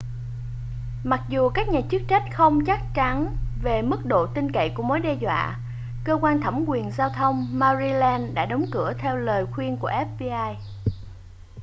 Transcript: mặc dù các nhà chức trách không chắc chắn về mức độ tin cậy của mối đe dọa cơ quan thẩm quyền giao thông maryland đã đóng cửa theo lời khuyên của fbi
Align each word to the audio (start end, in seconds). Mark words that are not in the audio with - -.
mặc 1.03 1.21
dù 1.29 1.49
các 1.49 1.69
nhà 1.69 1.81
chức 1.91 2.01
trách 2.07 2.23
không 2.33 2.65
chắc 2.65 2.79
chắn 2.93 3.37
về 3.63 3.81
mức 3.81 4.05
độ 4.05 4.27
tin 4.35 4.51
cậy 4.51 4.69
của 4.75 4.83
mối 4.83 4.99
đe 4.99 5.13
dọa 5.13 5.57
cơ 6.05 6.17
quan 6.21 6.41
thẩm 6.41 6.63
quyền 6.67 6.91
giao 6.91 7.09
thông 7.09 7.47
maryland 7.51 8.23
đã 8.33 8.45
đóng 8.45 8.65
cửa 8.71 8.93
theo 8.97 9.15
lời 9.17 9.45
khuyên 9.51 9.77
của 9.77 9.89
fbi 10.19 10.55